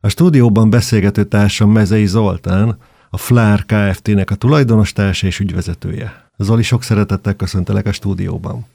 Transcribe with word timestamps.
A 0.00 0.08
stúdióban 0.08 0.70
beszélgető 0.70 1.24
társam 1.24 1.70
Mezei 1.70 2.06
Zoltán, 2.06 2.78
a 3.10 3.16
Flár 3.16 3.64
Kft-nek 3.66 4.30
a 4.30 4.34
tulajdonos 4.34 4.92
társa 4.92 5.26
és 5.26 5.38
ügyvezetője. 5.40 6.30
Zoli, 6.36 6.62
sok 6.62 6.82
szeretettel 6.82 7.34
köszöntelek 7.34 7.86
a 7.86 7.92
stúdióban. 7.92 8.66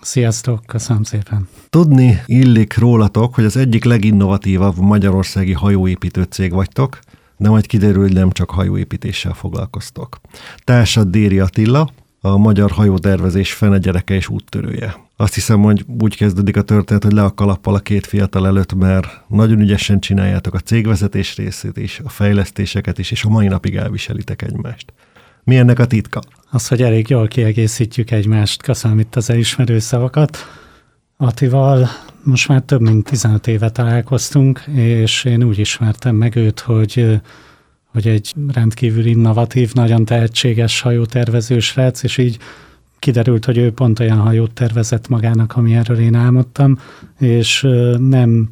Sziasztok, 0.00 0.66
köszönöm 0.66 1.02
szépen. 1.02 1.48
Tudni 1.70 2.22
illik 2.26 2.78
rólatok, 2.78 3.34
hogy 3.34 3.44
az 3.44 3.56
egyik 3.56 3.84
leginnovatívabb 3.84 4.76
magyarországi 4.76 5.52
hajóépítő 5.52 6.22
cég 6.22 6.52
vagytok, 6.52 6.98
de 7.36 7.48
majd 7.48 7.66
kiderül, 7.66 8.02
hogy 8.02 8.12
nem 8.12 8.30
csak 8.30 8.50
hajóépítéssel 8.50 9.32
foglalkoztok. 9.32 10.20
Társad 10.64 11.08
Déri 11.08 11.38
Attila, 11.38 11.90
a 12.20 12.36
magyar 12.36 12.70
hajótervezés 12.70 13.52
fene 13.52 13.78
gyereke 13.78 14.14
és 14.14 14.28
úttörője. 14.28 14.94
Azt 15.16 15.34
hiszem, 15.34 15.62
hogy 15.62 15.84
úgy 16.00 16.16
kezdődik 16.16 16.56
a 16.56 16.62
történet, 16.62 17.02
hogy 17.02 17.12
le 17.12 17.22
a 17.22 17.34
kalappal 17.34 17.74
a 17.74 17.78
két 17.78 18.06
fiatal 18.06 18.46
előtt, 18.46 18.74
mert 18.74 19.08
nagyon 19.28 19.60
ügyesen 19.60 20.00
csináljátok 20.00 20.54
a 20.54 20.58
cégvezetés 20.58 21.36
részét 21.36 21.76
is, 21.76 22.00
a 22.04 22.08
fejlesztéseket 22.08 22.98
is, 22.98 23.10
és 23.10 23.24
a 23.24 23.28
mai 23.28 23.46
napig 23.46 23.76
elviselitek 23.76 24.42
egymást. 24.42 24.92
Mi 25.44 25.56
ennek 25.56 25.78
a 25.78 25.86
titka? 25.86 26.20
Az, 26.50 26.68
hogy 26.68 26.82
elég 26.82 27.08
jól 27.08 27.28
kiegészítjük 27.28 28.10
egymást. 28.10 28.62
Köszönöm 28.62 28.98
itt 28.98 29.16
az 29.16 29.30
elismerő 29.30 29.78
szavakat. 29.78 30.38
Atival 31.16 31.88
most 32.22 32.48
már 32.48 32.60
több 32.60 32.80
mint 32.80 33.04
15 33.04 33.46
éve 33.46 33.70
találkoztunk, 33.70 34.64
és 34.74 35.24
én 35.24 35.42
úgy 35.42 35.58
ismertem 35.58 36.16
meg 36.16 36.36
őt, 36.36 36.60
hogy 36.60 37.20
hogy 37.92 38.06
egy 38.06 38.34
rendkívül 38.52 39.04
innovatív, 39.04 39.72
nagyon 39.72 40.04
tehetséges 40.04 40.80
hajótervező 40.80 41.58
srác, 41.58 42.02
és 42.02 42.18
így 42.18 42.38
kiderült, 42.98 43.44
hogy 43.44 43.58
ő 43.58 43.72
pont 43.72 44.00
olyan 44.00 44.18
hajót 44.18 44.52
tervezett 44.52 45.08
magának, 45.08 45.56
ami 45.56 45.74
erről 45.74 45.98
én 45.98 46.14
álmodtam, 46.14 46.78
és 47.18 47.66
nem 47.98 48.50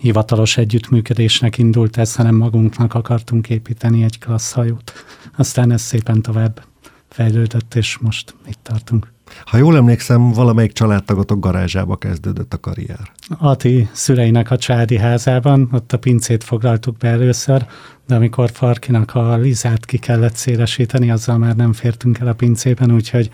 hivatalos 0.00 0.56
együttműködésnek 0.56 1.58
indult 1.58 1.96
ez, 1.96 2.14
hanem 2.14 2.34
magunknak 2.34 2.94
akartunk 2.94 3.48
építeni 3.48 4.02
egy 4.02 4.18
klassz 4.18 4.52
hajót. 4.52 4.92
Aztán 5.36 5.72
ez 5.72 5.82
szépen 5.82 6.22
tovább 6.22 6.62
fejlődött, 7.08 7.74
és 7.74 7.98
most 7.98 8.34
itt 8.46 8.58
tartunk. 8.62 9.12
Ha 9.44 9.56
jól 9.56 9.76
emlékszem, 9.76 10.32
valamelyik 10.32 10.72
családtagotok 10.72 11.40
garázsába 11.40 11.96
kezdődött 11.96 12.52
a 12.52 12.60
karrier. 12.60 13.12
Ati 13.38 13.88
szüleinek 13.92 14.50
a 14.50 14.56
csádi 14.56 14.96
házában, 14.96 15.68
ott 15.72 15.92
a 15.92 15.98
pincét 15.98 16.44
foglaltuk 16.44 16.96
be 16.96 17.08
először, 17.08 17.66
de 18.06 18.14
amikor 18.14 18.50
Farkinak 18.50 19.14
a 19.14 19.36
lizát 19.36 19.84
ki 19.84 19.98
kellett 19.98 20.34
szélesíteni, 20.34 21.10
azzal 21.10 21.38
már 21.38 21.56
nem 21.56 21.72
fértünk 21.72 22.18
el 22.18 22.26
a 22.26 22.32
pincében, 22.32 22.92
úgyhogy 22.92 23.30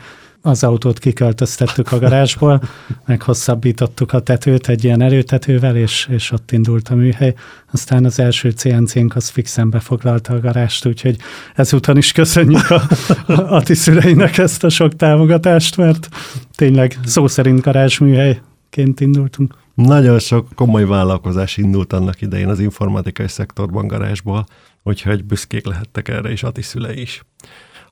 az 0.47 0.64
autót 0.64 0.98
kiköltöztettük 0.98 1.92
a 1.92 1.98
garázsból, 1.98 2.62
meghosszabbítottuk 3.06 4.12
a 4.12 4.20
tetőt 4.20 4.69
egy 4.69 4.84
ilyen 4.84 5.03
erőtetővel, 5.03 5.77
és, 5.77 6.09
és 6.11 6.31
ott 6.31 6.53
indult 6.53 6.89
a 6.89 6.95
műhely. 6.95 7.34
Aztán 7.73 8.05
az 8.05 8.19
első 8.19 8.51
CNC-nk 8.51 9.17
az 9.17 9.28
fixen 9.28 9.70
befoglalta 9.70 10.34
a 10.34 10.41
garást, 10.41 10.86
úgyhogy 10.86 11.17
ezúton 11.55 11.97
is 11.97 12.12
köszönjük 12.12 12.70
a, 12.70 12.83
a 13.27 13.33
Ati 13.33 13.75
szüleinek 13.75 14.39
ezt 14.39 14.64
a 14.64 14.69
sok 14.69 14.97
támogatást, 14.97 15.77
mert 15.77 16.09
tényleg 16.55 16.98
szó 17.05 17.27
szerint 17.27 17.61
garázsműhelyként 17.61 19.01
indultunk. 19.01 19.55
Nagyon 19.75 20.19
sok 20.19 20.48
komoly 20.55 20.84
vállalkozás 20.84 21.56
indult 21.56 21.92
annak 21.92 22.20
idején 22.20 22.48
az 22.48 22.61
informatikai 22.61 23.29
szektorban 23.29 23.86
garázsból, 23.86 24.47
úgyhogy 24.83 25.25
büszkék 25.25 25.67
lehettek 25.67 26.08
erre 26.08 26.33
is 26.33 26.42
Ati 26.42 26.62
szülei 26.62 27.01
is. 27.01 27.23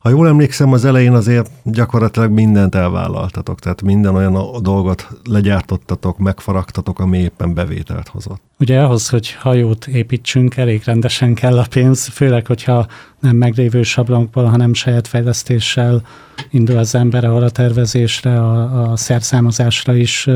Ha 0.03 0.09
jól 0.09 0.29
emlékszem, 0.29 0.73
az 0.73 0.85
elején 0.85 1.13
azért 1.13 1.51
gyakorlatilag 1.65 2.31
mindent 2.31 2.75
elvállaltatok, 2.75 3.59
tehát 3.59 3.83
minden 3.83 4.15
olyan 4.15 4.63
dolgot 4.63 5.09
legyártottatok, 5.25 6.19
megfaragtatok, 6.19 6.99
ami 6.99 7.19
éppen 7.19 7.55
bevételt 7.55 8.09
hozott. 8.09 8.41
Ugye 8.59 8.81
ahhoz, 8.81 9.09
hogy 9.09 9.33
hajót 9.33 9.87
építsünk, 9.87 10.57
elég 10.57 10.83
rendesen 10.85 11.35
kell 11.35 11.59
a 11.59 11.67
pénz, 11.71 12.07
főleg, 12.07 12.47
hogyha 12.47 12.87
nem 13.21 13.37
meglévő 13.37 13.83
sablonokból, 13.83 14.45
hanem 14.45 14.75
saját 14.75 15.09
fejlesztéssel 15.09 16.03
indul 16.51 16.77
az 16.77 16.95
ember, 16.95 17.25
ahol 17.25 17.43
a 17.43 17.51
tervezésre, 17.51 18.41
a, 18.41 18.91
a 18.91 18.97
szerszámozásra 18.97 19.95
is 19.95 20.29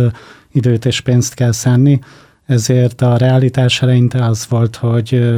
időt 0.53 0.85
és 0.85 1.01
pénzt 1.01 1.35
kell 1.35 1.53
szánni. 1.53 2.01
Ezért 2.47 3.01
a 3.01 3.17
realitás 3.17 3.83
eleinte 3.83 4.25
az 4.25 4.47
volt, 4.49 4.77
hogy 4.77 5.35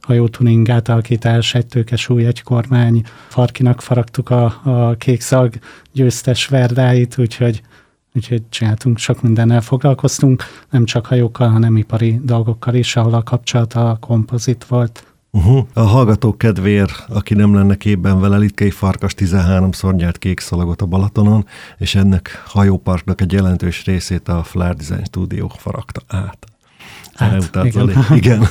hajótuning 0.00 0.70
átalakítás, 0.70 1.54
egy 1.54 1.66
tőkes 1.66 2.08
új, 2.08 2.26
egy 2.26 2.42
kormány, 2.42 3.02
farkinak 3.28 3.80
faragtuk 3.80 4.30
a, 4.30 4.60
a 4.64 4.94
kékszag 4.94 5.54
győztes 5.92 6.46
verdáit, 6.46 7.18
úgyhogy 7.18 7.62
úgyhogy 8.14 8.42
csináltunk, 8.48 8.98
sok 8.98 9.22
mindennel 9.22 9.60
foglalkoztunk, 9.60 10.42
nem 10.70 10.84
csak 10.84 11.06
hajókkal, 11.06 11.48
hanem 11.48 11.76
ipari 11.76 12.20
dolgokkal 12.22 12.74
is, 12.74 12.96
ahol 12.96 13.14
a 13.14 13.22
kapcsolat 13.22 13.74
a 13.74 13.96
kompozit 14.00 14.64
volt. 14.64 15.09
Uh-huh. 15.32 15.66
A 15.72 15.80
hallgatók 15.80 16.38
kedvéért, 16.38 17.04
aki 17.08 17.34
nem 17.34 17.54
lenne 17.54 17.76
képben 17.76 18.20
vele, 18.20 18.36
Litkei 18.36 18.70
Farkas 18.70 19.14
13-szor 19.16 19.94
nyert 19.94 20.18
kék 20.18 20.40
szalagot 20.40 20.82
a 20.82 20.86
Balatonon, 20.86 21.46
és 21.78 21.94
ennek 21.94 22.42
hajóparknak 22.46 23.20
egy 23.20 23.32
jelentős 23.32 23.84
részét 23.84 24.28
a 24.28 24.42
Flare 24.42 24.74
Design 24.74 25.04
Studio 25.04 25.48
faragta 25.48 26.00
át. 26.06 26.46
Hát, 27.20 27.64
igen. 27.64 27.90
igen. 28.20 28.46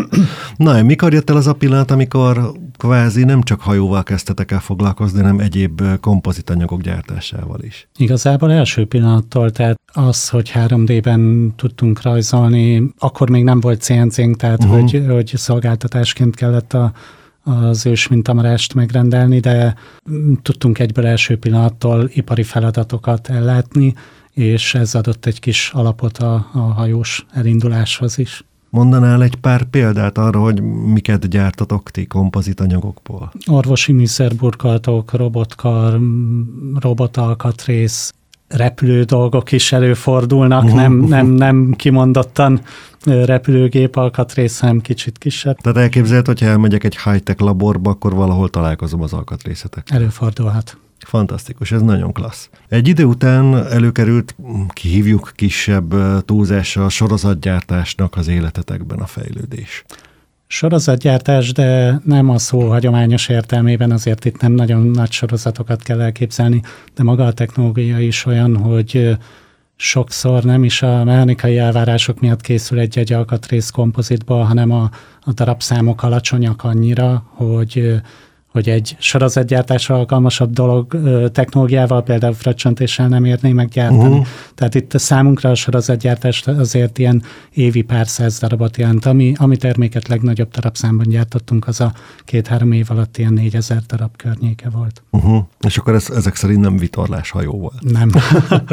Na, 0.56 0.82
mikor 0.82 1.12
jött 1.12 1.30
el 1.30 1.36
az 1.36 1.46
a 1.46 1.52
pillanat, 1.52 1.90
amikor 1.90 2.52
kvázi 2.76 3.24
nem 3.24 3.42
csak 3.42 3.60
hajóval 3.60 4.02
kezdtetek 4.02 4.50
el 4.50 4.60
foglalkozni, 4.60 5.20
hanem 5.20 5.38
egyéb 5.38 5.82
kompozitanyagok 6.00 6.80
gyártásával 6.80 7.60
is? 7.60 7.88
Igazából 7.96 8.52
első 8.52 8.86
pillanattól, 8.86 9.50
tehát 9.50 9.80
az, 9.92 10.28
hogy 10.28 10.52
3D-ben 10.54 11.52
tudtunk 11.56 12.02
rajzolni, 12.02 12.92
akkor 12.98 13.30
még 13.30 13.44
nem 13.44 13.60
volt 13.60 13.80
CNC-nk, 13.82 14.36
tehát 14.36 14.64
uh-huh. 14.64 14.80
hogy, 14.80 15.04
hogy 15.08 15.32
szolgáltatásként 15.34 16.34
kellett 16.34 16.72
a, 16.72 16.92
az 17.44 17.86
ős 17.86 18.08
mintamarást 18.08 18.74
megrendelni, 18.74 19.40
de 19.40 19.74
tudtunk 20.42 20.78
egyből 20.78 21.06
első 21.06 21.38
pillanattól 21.38 22.10
ipari 22.12 22.42
feladatokat 22.42 23.28
ellátni, 23.28 23.94
és 24.34 24.74
ez 24.74 24.94
adott 24.94 25.26
egy 25.26 25.40
kis 25.40 25.70
alapot 25.74 26.18
a, 26.18 26.48
a 26.52 26.58
hajós 26.58 27.26
elinduláshoz 27.30 28.18
is. 28.18 28.44
Mondanál 28.70 29.22
egy 29.22 29.36
pár 29.36 29.64
példát 29.64 30.18
arra, 30.18 30.40
hogy 30.40 30.62
miket 30.62 31.28
gyártatok 31.28 31.90
ti 31.90 32.06
kompozitanyagokból? 32.06 33.32
Orvosi 33.46 33.92
műszerburkolatok, 33.92 35.12
robotkar, 35.12 36.00
robotalkatrész, 36.80 38.12
repülő 38.48 39.02
dolgok 39.02 39.52
is 39.52 39.72
előfordulnak, 39.72 40.62
uh-huh. 40.62 40.78
nem, 40.78 40.92
nem, 40.92 41.26
nem 41.26 41.74
kimondottan 41.76 42.60
repülőgép 43.04 43.96
alkatrész, 43.96 44.60
hanem 44.60 44.80
kicsit 44.80 45.18
kisebb. 45.18 45.56
Tehát 45.56 45.78
elképzelhet, 45.78 46.26
hogyha 46.26 46.46
elmegyek 46.46 46.84
egy 46.84 46.98
high-tech 47.04 47.42
laborba, 47.42 47.90
akkor 47.90 48.14
valahol 48.14 48.48
találkozom 48.48 49.02
az 49.02 49.12
alkatrészetek. 49.12 49.90
Előfordulhat. 49.90 50.76
Fantasztikus, 51.06 51.72
ez 51.72 51.82
nagyon 51.82 52.12
klassz. 52.12 52.50
Egy 52.68 52.88
idő 52.88 53.04
után 53.04 53.66
előkerült, 53.66 54.34
kihívjuk 54.68 55.32
kisebb 55.34 55.94
túlzással, 56.24 56.88
sorozatgyártásnak 56.88 58.16
az 58.16 58.28
életetekben 58.28 58.98
a 58.98 59.06
fejlődés. 59.06 59.84
Sorozatgyártás, 60.46 61.52
de 61.52 62.00
nem 62.04 62.30
a 62.30 62.38
szó 62.38 62.68
hagyományos 62.68 63.28
értelmében, 63.28 63.90
azért 63.90 64.24
itt 64.24 64.40
nem 64.40 64.52
nagyon 64.52 64.86
nagy 64.86 65.10
sorozatokat 65.10 65.82
kell 65.82 66.00
elképzelni, 66.00 66.62
de 66.94 67.02
maga 67.02 67.26
a 67.26 67.32
technológia 67.32 67.98
is 67.98 68.26
olyan, 68.26 68.56
hogy 68.56 69.16
sokszor 69.76 70.42
nem 70.42 70.64
is 70.64 70.82
a 70.82 71.04
mechanikai 71.04 71.58
elvárások 71.58 72.20
miatt 72.20 72.40
készül 72.40 72.78
egy-egy 72.78 73.12
alkatrész 73.12 73.70
kompozitból, 73.70 74.42
hanem 74.42 74.70
a, 74.70 74.90
a 75.20 75.32
darabszámok 75.32 76.02
alacsonyak 76.02 76.64
annyira, 76.64 77.24
hogy 77.34 78.00
hogy 78.52 78.68
egy 78.68 78.96
sorozatgyártásra 78.98 79.94
alkalmasabb 79.94 80.52
dolog 80.52 80.96
technológiával, 81.32 82.02
például 82.02 82.34
fröccsöntéssel 82.34 83.08
nem 83.08 83.24
érné 83.24 83.52
meggyártani. 83.52 84.08
Uh-huh. 84.08 84.26
Tehát 84.54 84.74
itt 84.74 84.94
a 84.94 84.98
számunkra 84.98 85.50
a 85.50 85.54
sorozatgyártás 85.54 86.46
azért 86.46 86.98
ilyen 86.98 87.22
évi 87.50 87.82
pár 87.82 88.08
száz 88.08 88.38
darabot 88.38 88.76
jelent, 88.76 89.06
ami, 89.06 89.32
ami 89.36 89.56
terméket 89.56 90.08
legnagyobb 90.08 90.50
darabszámban 90.50 91.08
gyártottunk, 91.08 91.66
az 91.66 91.80
a 91.80 91.92
két-három 92.24 92.72
év 92.72 92.86
alatt 92.90 93.18
ilyen 93.18 93.32
négyezer 93.32 93.82
darab 93.86 94.16
környéke 94.16 94.68
volt. 94.70 95.02
Uh-huh. 95.10 95.44
És 95.66 95.78
akkor 95.78 95.94
ez, 95.94 96.10
ezek 96.10 96.36
szerint 96.36 96.60
nem 96.60 96.76
vitorlás 96.76 97.30
hajó 97.30 97.52
volt? 97.58 97.92
Nem. 97.92 98.10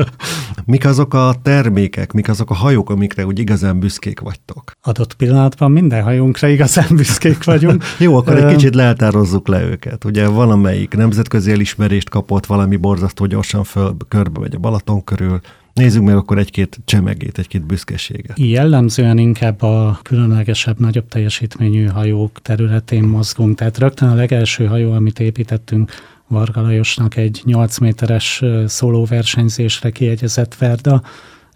mik 0.65 0.85
azok 0.85 1.13
a 1.13 1.35
termékek, 1.41 2.11
mik 2.11 2.29
azok 2.29 2.49
a 2.49 2.53
hajók, 2.53 2.89
amikre 2.89 3.25
úgy 3.25 3.39
igazán 3.39 3.79
büszkék 3.79 4.19
vagytok? 4.19 4.71
Adott 4.81 5.13
pillanatban 5.13 5.71
minden 5.71 6.03
hajónkra 6.03 6.47
igazán 6.47 6.95
büszkék 6.95 7.43
vagyunk. 7.43 7.83
Jó, 7.99 8.15
akkor 8.15 8.37
egy 8.37 8.55
kicsit 8.55 8.75
leeltározzuk 8.75 9.47
le 9.47 9.68
őket. 9.69 10.05
Ugye 10.05 10.27
valamelyik 10.27 10.95
nemzetközi 10.95 11.51
elismerést 11.51 12.09
kapott, 12.09 12.45
valami 12.45 12.75
borzasztó 12.75 13.25
gyorsan 13.25 13.63
föl, 13.63 13.97
körbe 14.07 14.39
vagy 14.39 14.55
a 14.55 14.59
Balaton 14.59 15.03
körül, 15.03 15.39
Nézzük 15.73 16.03
meg 16.03 16.15
akkor 16.15 16.37
egy-két 16.37 16.79
csemegét, 16.85 17.37
egy-két 17.37 17.65
büszkeséget. 17.65 18.39
Jellemzően 18.39 19.17
inkább 19.17 19.61
a 19.61 19.99
különlegesebb, 20.03 20.79
nagyobb 20.79 21.07
teljesítményű 21.07 21.85
hajók 21.85 22.41
területén 22.41 23.03
mozgunk. 23.03 23.57
Tehát 23.57 23.77
rögtön 23.77 24.09
a 24.09 24.13
legelső 24.13 24.65
hajó, 24.65 24.91
amit 24.91 25.19
építettünk, 25.19 25.91
Varga 26.27 26.61
Lajosnak 26.61 27.15
egy 27.15 27.41
8 27.45 27.77
méteres 27.77 28.43
szólóversenyzésre 28.65 29.89
kiegyezett 29.89 30.55
Verda. 30.55 31.01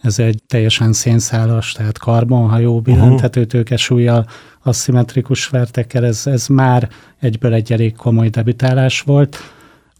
Ez 0.03 0.19
egy 0.19 0.41
teljesen 0.47 0.93
szénszálas, 0.93 1.71
tehát 1.71 1.97
karbonhajó, 1.97 2.81
billenthető 2.81 3.45
tőkesúlyjal, 3.45 4.25
aszimmetrikus 4.63 5.47
vertekkel, 5.47 6.05
ez, 6.05 6.27
ez 6.27 6.47
már 6.47 6.89
egyből 7.19 7.53
egy 7.53 7.71
elég 7.71 7.95
komoly 7.95 8.29
debütálás 8.29 9.01
volt. 9.01 9.37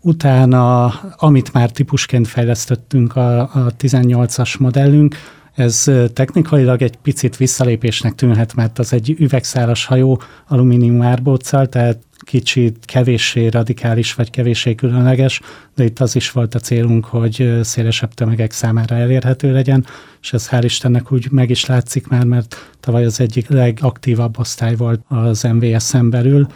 Utána, 0.02 0.86
amit 1.16 1.54
már 1.54 1.72
típusként 1.72 2.28
fejlesztettünk 2.28 3.16
a, 3.16 3.40
a 3.40 3.76
18-as 3.80 4.60
modellünk, 4.60 5.16
ez 5.56 5.92
technikailag 6.14 6.82
egy 6.82 6.96
picit 6.96 7.38
visszalépésnek 7.38 8.16
tűnhet, 8.16 8.56
mert 8.56 8.80
az 8.80 8.94
egy 8.94 9.16
üvegszálas 9.20 9.86
hajó 9.86 10.22
alumínium 10.48 11.02
árbóccal, 11.02 11.68
tehát 11.68 11.98
kicsit 12.24 12.86
kevéssé 12.86 13.48
radikális 13.48 14.14
vagy 14.14 14.30
kevéssé 14.30 14.76
különleges, 14.76 15.42
de 15.76 15.84
itt 15.84 16.00
az 16.00 16.16
is 16.16 16.32
volt 16.32 16.56
a 16.56 16.60
célunk, 16.60 17.06
hogy 17.06 17.60
szélesebb 17.62 18.14
tömegek 18.14 18.52
számára 18.52 18.96
elérhető 18.96 19.52
legyen, 19.52 19.86
és 20.22 20.34
ez 20.34 20.50
hál' 20.52 20.62
Istennek 20.64 21.12
úgy 21.12 21.32
meg 21.32 21.50
is 21.50 21.66
látszik 21.66 22.08
már, 22.08 22.26
mert 22.26 22.72
tavaly 22.80 23.06
az 23.06 23.20
egyik 23.20 23.50
legaktívabb 23.50 24.40
osztály 24.40 24.76
volt 24.76 25.02
az 25.08 25.44
MVS-en 25.44 26.10
belül, 26.10 26.48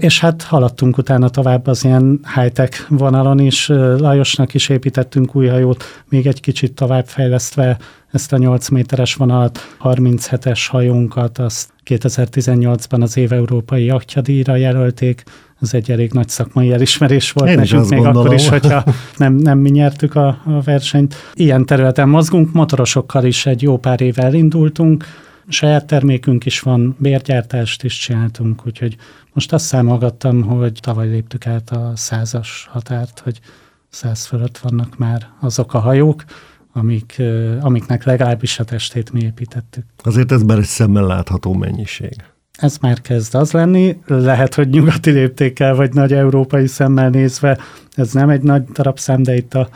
és 0.00 0.20
hát 0.20 0.42
haladtunk 0.42 0.98
utána 0.98 1.28
tovább 1.28 1.66
az 1.66 1.84
ilyen 1.84 2.20
high-tech 2.34 2.80
vonalon 2.88 3.38
is. 3.38 3.68
Lajosnak 3.98 4.54
is 4.54 4.68
építettünk 4.68 5.34
új 5.34 5.46
hajót, 5.46 5.84
még 6.08 6.26
egy 6.26 6.40
kicsit 6.40 6.74
tovább 6.74 7.06
fejlesztve 7.06 7.78
ezt 8.12 8.32
a 8.32 8.36
8 8.36 8.68
méteres 8.68 9.14
vonalat, 9.14 9.58
37-es 9.82 10.66
hajónkat, 10.70 11.38
azt 11.38 11.68
2018-ban 11.86 13.02
az 13.02 13.16
év 13.16 13.32
európai 13.32 13.84
jachtjadíjra 13.84 14.56
jelölték, 14.56 15.22
ez 15.60 15.74
egy 15.74 15.90
elég 15.90 16.12
nagy 16.12 16.28
szakmai 16.28 16.72
elismerés 16.72 17.32
volt 17.32 17.50
Én 17.50 17.56
nekünk, 17.56 17.88
még 17.88 17.98
gondolom. 17.98 18.22
akkor 18.22 18.34
is, 18.34 18.48
hogyha 18.48 18.84
nem, 19.16 19.34
nem 19.34 19.58
mi 19.58 19.70
nyertük 19.70 20.14
a, 20.14 20.26
a 20.44 20.60
versenyt. 20.64 21.14
Ilyen 21.34 21.66
területen 21.66 22.08
mozgunk, 22.08 22.52
motorosokkal 22.52 23.24
is 23.24 23.46
egy 23.46 23.62
jó 23.62 23.78
pár 23.78 24.00
éve 24.00 24.22
elindultunk, 24.22 25.04
saját 25.48 25.86
termékünk 25.86 26.46
is 26.46 26.60
van, 26.60 26.96
bérgyártást 26.98 27.84
is 27.84 27.98
csináltunk, 27.98 28.66
úgyhogy 28.66 28.96
most 29.32 29.52
azt 29.52 29.64
számolgattam, 29.64 30.42
hogy 30.42 30.78
tavaly 30.80 31.08
léptük 31.08 31.46
át 31.46 31.70
a 31.70 31.92
százas 31.94 32.68
határt, 32.70 33.18
hogy 33.18 33.40
száz 33.88 34.26
fölött 34.26 34.58
vannak 34.58 34.98
már 34.98 35.28
azok 35.40 35.74
a 35.74 35.78
hajók, 35.78 36.24
amik, 36.72 37.22
amiknek 37.60 38.04
legalábbis 38.04 38.58
a 38.58 38.64
testét 38.64 39.12
mi 39.12 39.20
építettük. 39.20 39.84
Azért 40.02 40.32
ez 40.32 40.42
már 40.42 40.58
egy 40.58 40.64
szemmel 40.64 41.06
látható 41.06 41.52
mennyiség. 41.52 42.16
Ez 42.58 42.78
már 42.78 43.00
kezd 43.00 43.34
az 43.34 43.50
lenni, 43.50 44.00
lehet, 44.06 44.54
hogy 44.54 44.68
nyugati 44.68 45.10
léptékkel, 45.10 45.74
vagy 45.74 45.92
nagy 45.92 46.12
európai 46.12 46.66
szemmel 46.66 47.10
nézve, 47.10 47.58
ez 47.92 48.12
nem 48.12 48.28
egy 48.28 48.42
nagy 48.42 48.64
darabszám, 48.64 49.22
de 49.22 49.36
itt 49.36 49.54
a, 49.54 49.68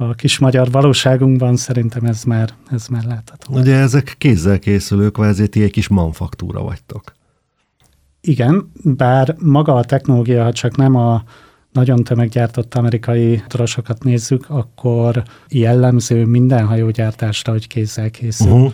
a 0.00 0.14
kis 0.14 0.38
magyar 0.38 0.70
valóságunkban 0.70 1.56
szerintem 1.56 2.04
ez 2.04 2.24
már, 2.24 2.54
ez 2.70 2.86
már 2.86 3.04
látható. 3.04 3.54
Ugye 3.54 3.76
ezek 3.76 4.14
kézzel 4.18 4.58
készülők, 4.58 5.12
kvázi 5.12 5.48
ti 5.48 5.62
egy 5.62 5.70
kis 5.70 5.88
manfaktúra 5.88 6.62
vagytok. 6.62 7.12
Igen, 8.20 8.70
bár 8.82 9.36
maga 9.38 9.74
a 9.74 9.84
technológia, 9.84 10.42
ha 10.42 10.52
csak 10.52 10.76
nem 10.76 10.94
a 10.94 11.22
nagyon 11.72 12.04
tömeggyártott 12.04 12.74
amerikai 12.74 13.42
torosokat 13.46 14.04
nézzük, 14.04 14.44
akkor 14.48 15.22
jellemző 15.48 16.24
minden 16.24 16.66
hajógyártásra, 16.66 17.52
hogy 17.52 17.66
kézzel 17.66 18.10
készül. 18.10 18.52
Uh-huh. 18.52 18.72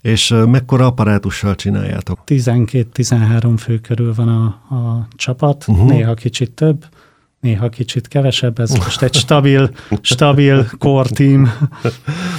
És 0.00 0.34
mekkora 0.46 0.86
apparátussal 0.86 1.54
csináljátok? 1.54 2.20
12-13 2.26 3.54
fő 3.58 3.78
körül 3.78 4.14
van 4.14 4.28
a, 4.28 4.44
a 4.74 5.08
csapat, 5.16 5.64
uh-huh. 5.68 5.88
néha 5.88 6.14
kicsit 6.14 6.50
több, 6.52 6.84
néha 7.46 7.68
kicsit 7.68 8.08
kevesebb, 8.08 8.58
ez 8.58 8.70
most 8.70 9.02
egy 9.02 9.14
stabil, 9.14 9.70
stabil 10.00 10.66
core 10.78 11.08
team. 11.08 11.52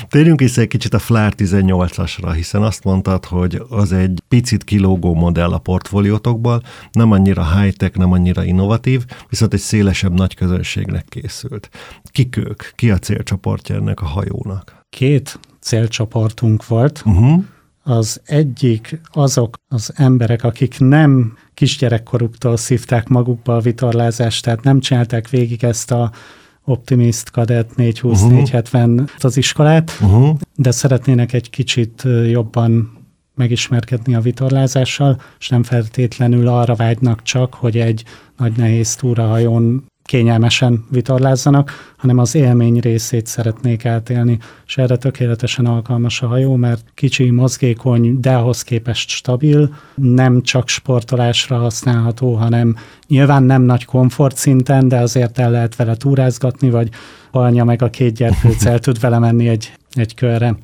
Térjünk 0.09 0.42
is 0.42 0.57
egy 0.57 0.68
kicsit 0.68 0.94
a 0.94 1.00
Flár 1.00 1.33
18-asra, 1.38 2.31
hiszen 2.36 2.62
azt 2.63 2.83
mondtad, 2.83 3.25
hogy 3.25 3.62
az 3.69 3.92
egy 3.92 4.21
picit 4.27 4.63
kilógó 4.63 5.13
modell 5.13 5.51
a 5.51 5.57
portfóliótokból, 5.57 6.62
nem 6.92 7.12
annyira 7.12 7.59
high-tech, 7.59 7.98
nem 7.98 8.12
annyira 8.12 8.44
innovatív, 8.44 9.06
viszont 9.30 9.54
egy 9.54 9.59
szélesebb 9.59 10.13
nagy 10.13 10.36
közönségnek 10.36 11.06
készült. 11.10 11.69
Kik 12.12 12.38
ők? 12.38 12.63
Ki 12.75 12.92
a 12.92 12.98
célcsoportja 12.98 13.75
ennek 13.75 14.01
a 14.01 14.06
hajónak? 14.06 14.86
Két 14.89 15.39
célcsoportunk 15.60 16.68
volt. 16.68 17.01
Uh-huh. 17.06 17.44
Az 17.89 18.22
egyik 18.25 19.01
azok 19.12 19.56
az 19.68 19.92
emberek, 19.95 20.44
akik 20.44 20.80
nem 20.80 21.38
kisgyerekkoruktól 21.54 22.57
szívták 22.57 23.07
magukba 23.07 23.56
a 23.56 23.60
vitorlázást, 23.60 24.44
tehát 24.44 24.63
nem 24.63 24.80
csinálták 24.80 25.30
végig 25.30 25.63
ezt 25.63 25.92
a 25.92 26.12
Optimist 26.63 27.30
Kadett 27.30 27.75
420 27.75 28.22
uh-huh. 28.22 28.31
470 28.31 29.10
az 29.19 29.38
iskolát, 29.38 29.92
uh-huh. 30.01 30.38
de 30.56 30.72
szeretnének 30.72 31.34
egy 31.34 31.50
kicsit 31.50 32.04
jobban 32.30 32.98
megismerkedni 33.36 34.16
a 34.16 34.22
vitorlázással, 34.22 35.22
és 35.39 35.50
nem 35.50 35.63
feltétlenül 35.63 36.48
arra 36.48 36.75
vágynak 36.75 37.22
csak, 37.22 37.54
hogy 37.54 37.78
egy 37.78 38.04
nagy 38.38 38.57
nehéz 38.57 38.95
túrahajón 38.95 39.86
kényelmesen 40.07 40.86
vitorlázzanak, 40.89 41.94
hanem 41.98 42.18
az 42.18 42.36
élmény 42.36 42.80
részét 42.80 43.25
szeretnék 43.25 43.86
átélni, 43.86 44.38
és 44.68 44.77
erre 44.77 44.95
tökéletesen 44.95 45.65
alkalmas 45.65 46.21
a 46.21 46.27
hajó, 46.27 46.56
mert 46.56 46.86
kicsi, 46.94 47.30
mozgékony, 47.30 48.19
de 48.19 48.36
ahhoz 48.36 48.62
képest 48.62 49.09
stabil, 49.09 49.75
nem 49.95 50.42
csak 50.42 50.68
sportolásra 50.68 51.57
használható, 51.57 52.33
hanem 52.33 52.75
nyilván 53.07 53.44
nem 53.44 53.62
nagy 53.62 53.86
komfort 53.86 54.38
szinten, 54.38 54.88
de 54.88 54.98
azért 54.98 55.39
el 55.39 55.51
lehet 55.51 55.75
vele 55.75 55.95
túrázgatni, 55.95 56.69
vagy 56.69 56.89
anya 57.31 57.63
meg 57.63 57.81
a 57.81 57.89
két 57.89 58.13
gyerkőc 58.13 58.65
el 58.65 58.80
tud 58.86 59.00
vele 59.00 59.19
menni 59.19 59.48
egy, 59.48 59.74
egy 59.94 60.13
körre. 60.13 60.56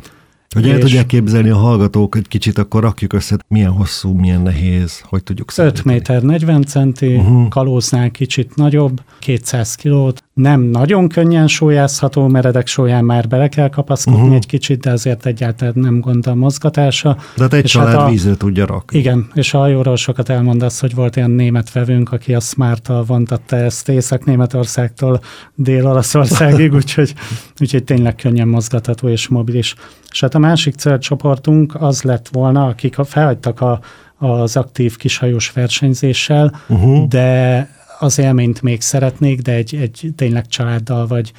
Hogy 0.54 0.70
el 0.70 0.80
tudják 0.80 1.06
képzelni 1.06 1.50
a 1.50 1.58
hallgatók, 1.58 2.16
egy 2.16 2.28
kicsit 2.28 2.58
akkor 2.58 2.82
rakjuk 2.82 3.14
össze, 3.14 3.38
milyen 3.48 3.72
hosszú, 3.72 4.14
milyen 4.14 4.42
nehéz, 4.42 5.02
hogy 5.04 5.24
tudjuk 5.24 5.52
5 5.58 5.86
méter 5.86 6.22
40 6.22 6.64
centi, 6.64 7.16
uh-huh. 7.16 7.48
kalóznál 7.48 8.12
kicsit 8.12 8.56
nagyobb, 8.56 9.02
200 9.20 9.76
kilót, 9.76 10.24
nem 10.34 10.62
nagyon 10.62 11.08
könnyen 11.08 11.48
sólyázható, 11.48 12.28
meredek 12.28 12.68
sólyán 12.68 13.06
már 13.06 13.28
bele 13.28 13.48
kell 13.48 13.70
kapaszkodni 13.70 14.20
uh-huh. 14.20 14.36
egy 14.36 14.46
kicsit, 14.46 14.80
de 14.80 14.92
azért 14.92 15.26
egyáltalán 15.26 15.74
nem 15.76 16.00
gond 16.00 16.28
a 16.28 16.36
mozgatása. 16.36 17.18
De 17.36 17.44
hát 17.44 17.54
egy 17.54 17.64
és 17.64 17.72
család 17.72 17.96
hát 17.96 18.08
a, 18.08 18.10
vízre 18.10 18.36
tudja 18.36 18.66
rakni. 18.66 19.00
Igen, 19.00 19.28
és 19.34 19.54
a 19.54 19.58
hajóról 19.58 19.96
sokat 19.96 20.30
elmondasz, 20.30 20.80
hogy 20.80 20.96
volt 20.96 21.16
ilyen 21.16 21.32
német 21.32 21.72
vevőnk, 21.72 22.12
aki 22.12 22.34
a 22.34 22.40
Smart-tal 22.40 23.04
vontatta 23.04 23.56
ezt 23.56 23.90
Észak-Németországtól 23.90 25.22
Dél-Olaszországig, 25.56 26.74
úgyhogy, 26.84 27.14
úgyhogy 27.60 27.84
tényleg 27.84 28.16
könnyen 28.16 28.48
mozgatható 28.48 29.08
és 29.08 29.28
mobilis. 29.28 29.76
És 30.12 30.20
hát 30.20 30.36
a 30.36 30.40
másik 30.44 30.76
célcsoportunk 30.76 31.76
az 31.82 32.02
lett 32.02 32.28
volna, 32.32 32.66
akik 32.66 32.96
felhagytak 32.96 33.62
a, 33.62 33.80
az 34.18 34.58
aktív 34.58 34.96
kishajós 34.96 35.52
versenyzéssel, 35.52 36.62
uh-huh. 36.68 37.08
de 37.08 37.70
az 38.00 38.20
élményt 38.20 38.62
még 38.62 38.82
szeretnék, 38.82 39.42
de 39.42 39.52
egy, 39.54 39.76
egy 39.76 40.14
tényleg 40.16 40.48
családdal 40.48 41.08
vagy, 41.08 41.32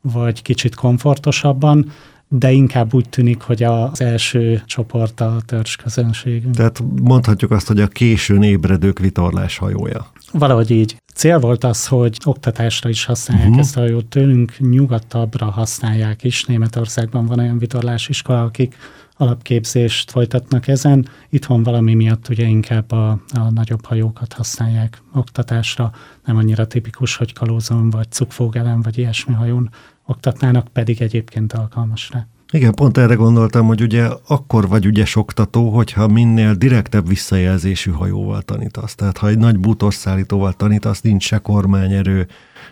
vagy 0.00 0.42
kicsit 0.42 0.74
komfortosabban, 0.74 1.92
de 2.28 2.50
inkább 2.50 2.94
úgy 2.94 3.08
tűnik, 3.08 3.40
hogy 3.40 3.62
az 3.62 4.00
első 4.00 4.62
csoport 4.66 5.20
a 5.20 5.36
törzs 5.46 5.76
közönségünk. 5.76 6.54
Tehát 6.54 6.82
mondhatjuk 7.02 7.50
azt, 7.50 7.66
hogy 7.66 7.80
a 7.80 7.86
későn 7.86 8.42
ébredők 8.42 8.98
vitorlás 8.98 9.58
hajója. 9.58 10.06
Valahogy 10.32 10.70
így. 10.70 10.96
Cél 11.14 11.38
volt 11.38 11.64
az, 11.64 11.86
hogy 11.86 12.18
oktatásra 12.24 12.88
is 12.88 13.04
használják 13.04 13.46
uh-huh. 13.46 13.62
ezt 13.62 13.76
a 13.76 13.80
hajót. 13.80 14.06
Tőlünk 14.06 14.58
nyugatabbra 14.58 15.50
használják 15.50 16.24
is. 16.24 16.44
Németországban 16.44 17.26
van 17.26 17.38
olyan 17.38 17.58
vitorlásiskola, 17.58 18.42
akik 18.42 18.76
alapképzést 19.16 20.10
folytatnak 20.10 20.68
ezen. 20.68 21.08
Itthon 21.28 21.62
valami 21.62 21.94
miatt 21.94 22.28
ugye 22.28 22.46
inkább 22.46 22.92
a, 22.92 23.10
a 23.34 23.50
nagyobb 23.50 23.84
hajókat 23.84 24.32
használják 24.32 25.02
oktatásra. 25.14 25.92
Nem 26.24 26.36
annyira 26.36 26.66
tipikus, 26.66 27.16
hogy 27.16 27.32
kalózon 27.32 27.90
vagy 27.90 28.10
cukfógelem 28.10 28.82
vagy 28.82 28.98
ilyesmi 28.98 29.34
hajón 29.34 29.70
oktatnának, 30.06 30.68
pedig 30.68 31.02
egyébként 31.02 31.52
alkalmas 31.52 32.10
rá. 32.10 32.26
Igen, 32.54 32.74
pont 32.74 32.98
erre 32.98 33.14
gondoltam, 33.14 33.66
hogy 33.66 33.82
ugye 33.82 34.08
akkor 34.26 34.68
vagy 34.68 34.86
ugye 34.86 35.04
oktató, 35.14 35.70
hogyha 35.70 36.08
minél 36.08 36.54
direktebb 36.54 37.08
visszajelzésű 37.08 37.90
hajóval 37.90 38.42
tanítasz. 38.42 38.94
Tehát 38.94 39.18
ha 39.18 39.28
egy 39.28 39.38
nagy 39.38 39.58
bútorszállítóval 39.58 40.52
tanítasz, 40.52 41.00
nincs 41.00 41.24
se 41.24 41.38
kormányerő, 41.38 42.26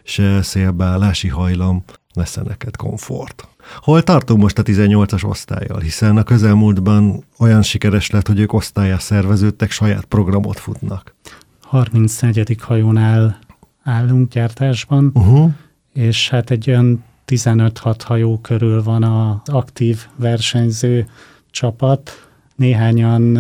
se 0.05 0.43
szélbeállási 0.43 1.29
hajlam, 1.29 1.85
lesz 2.13 2.37
-e 2.37 2.43
neked 2.43 2.77
komfort. 2.77 3.49
Hol 3.77 4.03
tartunk 4.03 4.43
most 4.43 4.59
a 4.59 4.63
18-as 4.63 5.25
osztályjal, 5.25 5.79
hiszen 5.79 6.17
a 6.17 6.23
közelmúltban 6.23 7.25
olyan 7.39 7.63
sikeres 7.63 8.11
lett, 8.11 8.27
hogy 8.27 8.41
ők 8.41 8.53
osztályá 8.53 8.99
szerveződtek, 8.99 9.71
saját 9.71 10.05
programot 10.05 10.59
futnak. 10.59 11.15
34. 11.63 12.57
hajónál 12.61 13.39
állunk 13.83 14.33
gyártásban, 14.33 15.11
uh-huh. 15.15 15.51
és 15.93 16.29
hát 16.29 16.51
egy 16.51 16.71
olyan 16.71 17.05
15-6 17.31 17.97
hajó 18.05 18.39
körül 18.39 18.83
van 18.83 19.03
az 19.03 19.49
aktív 19.55 20.07
versenyző 20.17 21.07
csapat. 21.51 22.29
Néhányan 22.57 23.39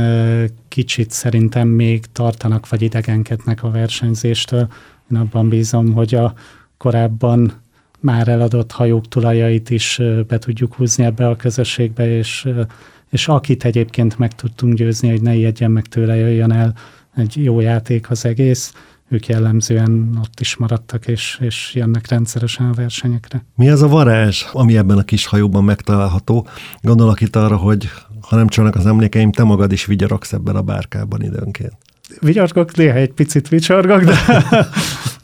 kicsit 0.69 1.11
szerintem 1.11 1.69
még 1.69 2.05
tartanak 2.13 2.69
vagy 2.69 2.83
idegenkednek 2.83 3.63
a 3.63 3.71
versenyzéstől. 3.71 4.69
Én 5.11 5.19
abban 5.19 5.49
bízom, 5.49 5.93
hogy 5.93 6.15
a 6.15 6.35
korábban 6.77 7.53
már 8.01 8.29
eladott 8.29 8.73
hajók 8.73 9.09
tulajait 9.09 9.71
is 9.71 10.01
be 10.27 10.39
tudjuk 10.39 10.75
húzni 10.75 11.05
ebbe 11.05 11.29
a 11.29 11.37
közösségbe, 11.37 12.17
és, 12.17 12.49
és 13.11 13.29
akit 13.29 13.65
egyébként 13.65 14.19
meg 14.19 14.35
tudtunk 14.35 14.75
győzni, 14.75 15.11
hogy 15.11 15.23
ne 15.23 15.35
ijedjen 15.35 15.71
meg 15.71 15.87
tőle, 15.87 16.17
jöjjön 16.17 16.53
el, 16.53 16.75
egy 17.17 17.45
jó 17.45 17.61
játék 17.61 18.11
az 18.11 18.25
egész, 18.25 18.73
ők 19.11 19.27
jellemzően 19.27 20.19
ott 20.21 20.41
is 20.41 20.57
maradtak, 20.57 21.07
és, 21.07 21.39
és 21.41 21.73
jönnek 21.75 22.09
rendszeresen 22.09 22.67
a 22.67 22.73
versenyekre. 22.73 23.45
Mi 23.57 23.71
az 23.71 23.83
a 23.83 23.89
varázs, 23.89 24.45
ami 24.53 24.77
ebben 24.77 24.99
a 24.99 25.03
kis 25.03 25.27
hajóban 25.27 25.65
megtalálható? 25.65 26.47
Gondolok 26.81 27.21
itt 27.21 27.37
arra, 27.37 27.57
hogy 27.57 27.89
ha 28.21 28.37
nem 28.37 28.49
csalnak 28.49 28.75
az 28.75 28.87
emlékeim, 28.87 29.33
te 29.33 29.43
magad 29.43 29.73
is 29.73 29.85
vigyorogsz 29.85 30.33
ebben 30.33 30.57
a 30.57 30.63
bárkában 30.63 31.23
időnként. 31.23 31.73
Vigyorgok, 32.21 32.77
néha 32.77 32.97
egy 32.97 33.13
picit 33.13 33.49
vicsorgok, 33.49 34.05
de, 34.05 34.15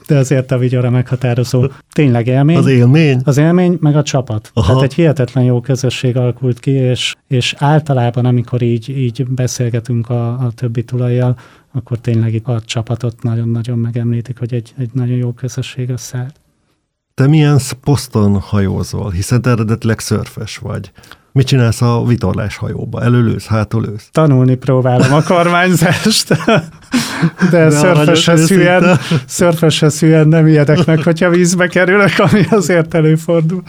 de 0.06 0.16
azért 0.16 0.52
a 0.52 0.58
vigyora 0.58 0.90
meghatározó. 0.90 1.68
Tényleg 1.92 2.26
élmény. 2.26 2.56
Az 2.56 2.66
élmény? 2.66 3.20
Az 3.24 3.36
élmény, 3.36 3.76
meg 3.80 3.96
a 3.96 4.02
csapat. 4.02 4.50
Aha. 4.54 4.66
Tehát 4.66 4.82
egy 4.82 4.94
hihetetlen 4.94 5.44
jó 5.44 5.60
közösség 5.60 6.16
alakult 6.16 6.60
ki, 6.60 6.70
és, 6.70 7.14
és 7.28 7.54
általában, 7.58 8.24
amikor 8.24 8.62
így, 8.62 8.88
így 8.88 9.26
beszélgetünk 9.26 10.08
a, 10.10 10.28
a 10.28 10.50
többi 10.54 10.84
tulajjal, 10.84 11.36
akkor 11.76 11.98
tényleg 11.98 12.34
itt 12.34 12.46
a 12.46 12.60
csapatot 12.60 13.22
nagyon-nagyon 13.22 13.78
megemlítik, 13.78 14.38
hogy 14.38 14.54
egy, 14.54 14.74
egy 14.78 14.90
nagyon 14.92 15.16
jó 15.16 15.32
közösség 15.32 15.88
összeállt. 15.88 16.40
Te 17.14 17.26
milyen 17.26 17.58
poszton 17.80 18.40
hajózol, 18.40 19.10
hiszen 19.10 19.42
te 19.42 19.50
eredetileg 19.50 19.98
szörfes 19.98 20.56
vagy. 20.56 20.92
Mit 21.32 21.46
csinálsz 21.46 21.82
a 21.82 22.04
vitorlás 22.06 22.56
hajóba? 22.56 23.02
Előlősz, 23.02 23.46
hátulősz? 23.46 24.08
Tanulni 24.12 24.54
próbálom 24.54 25.12
a 25.12 25.22
kormányzást, 25.22 26.28
de, 26.38 26.64
de 27.50 27.70
szörfeshez 27.70 28.48
hülyen, 28.48 28.98
szörfeshez 29.26 29.98
hülyen 29.98 30.28
nem 30.28 30.46
ijedek 30.46 30.86
meg, 30.86 31.02
hogyha 31.02 31.30
vízbe 31.30 31.66
kerülök, 31.66 32.18
ami 32.18 32.44
azért 32.50 32.94
előfordul. 32.94 33.62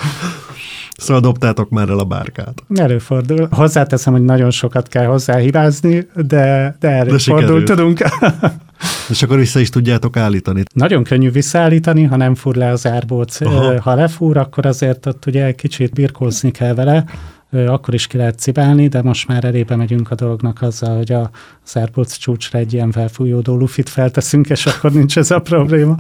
Szóval 0.98 1.22
dobtátok 1.22 1.70
már 1.70 1.90
el 1.90 2.00
a 2.00 2.04
bárkát. 2.04 2.64
Előfordul. 2.76 3.48
Hozzáteszem, 3.52 4.14
hogy 4.14 4.24
nagyon 4.24 4.52
sokat 4.52 4.88
kell 4.88 5.06
hozzá 5.06 5.38
hibázni, 5.38 6.08
de, 6.16 6.76
de 6.80 6.90
előfordul, 6.90 7.64
tudunk. 7.64 8.00
És 9.10 9.24
akkor 9.24 9.38
vissza 9.38 9.60
is 9.60 9.70
tudjátok 9.70 10.18
állítani. 10.18 10.64
Nagyon 10.74 11.04
könnyű 11.04 11.32
visszaállítani, 11.32 12.04
ha 12.04 12.16
nem 12.16 12.36
fúr 12.36 12.56
le 12.56 12.70
az 12.70 12.88
árbóc. 12.88 13.42
Aha. 13.42 13.82
Ha 13.82 13.96
lefúr, 13.96 14.38
akkor 14.38 14.66
azért 14.66 15.06
ott 15.06 15.26
ugye 15.26 15.52
kicsit 15.52 15.94
birkózni 15.94 16.52
kell 16.52 16.74
vele, 16.74 17.04
akkor 17.52 17.94
is 17.94 18.08
ki 18.08 18.18
lehet 18.18 18.40
cibálni, 18.40 18.88
de 18.88 19.02
most 19.02 19.28
már 19.28 19.44
elébe 19.44 19.76
megyünk 19.76 20.12
a 20.12 20.16
dolognak 20.16 20.62
azzal, 20.62 20.96
hogy 20.96 21.12
a 21.12 21.30
Airpods 21.76 22.18
csúcsra 22.18 22.60
egy 22.60 22.74
ilyen 22.74 22.92
felfújódó 22.92 23.58
lufit 23.58 23.90
felteszünk, 23.90 24.50
és 24.50 24.66
akkor 24.66 24.92
nincs 24.92 25.18
ez 25.18 25.32
a 25.32 25.40
probléma. 25.40 25.98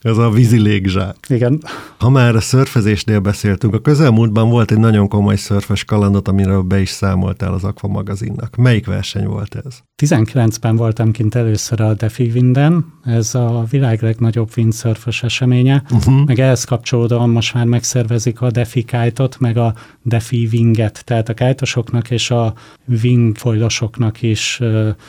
Ez 0.00 0.16
a 0.18 0.30
vízi 0.30 0.60
légzsák. 0.60 1.16
Igen. 1.28 1.62
Ha 1.98 2.08
már 2.08 2.36
a 2.36 2.40
szörfezésnél 2.40 3.20
beszéltünk, 3.20 3.74
a 3.74 3.78
közelmúltban 3.78 4.50
volt 4.50 4.70
egy 4.70 4.78
nagyon 4.78 5.08
komoly 5.08 5.36
szörfes 5.36 5.84
kalandot, 5.84 6.28
amiről 6.28 6.62
be 6.62 6.80
is 6.80 6.88
számoltál 6.88 7.52
az 7.52 7.64
Aqua 7.64 7.88
magazinnak. 7.88 8.56
Melyik 8.56 8.86
verseny 8.86 9.26
volt 9.26 9.54
ez? 9.64 9.78
19-ben 10.02 10.76
voltam 10.76 11.10
kint 11.10 11.34
először 11.34 11.80
a 11.80 11.94
Defi 11.94 12.30
Winden, 12.34 12.84
ez 13.04 13.34
a 13.34 13.64
világ 13.70 14.02
legnagyobb 14.02 14.48
windsurfos 14.56 15.22
eseménye, 15.22 15.82
uh-huh. 15.90 16.24
meg 16.24 16.38
ehhez 16.38 16.64
kapcsolódóan 16.64 17.30
most 17.30 17.54
már 17.54 17.64
megszervezik 17.64 18.40
a 18.40 18.50
Defi 18.50 18.82
Kite-ot, 18.82 19.38
meg 19.38 19.56
a 19.56 19.74
Defi 20.02 20.48
Winget, 20.52 21.04
tehát 21.04 21.28
a 21.28 21.34
kájtosoknak 21.34 22.10
és 22.10 22.30
a 22.30 22.54
wingfoilosoknak 23.02 24.22
is 24.22 24.60